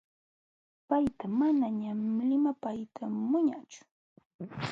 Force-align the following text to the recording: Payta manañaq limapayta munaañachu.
Payta 0.87 1.25
manañaq 1.39 1.99
limapayta 2.29 3.03
munaañachu. 3.29 3.81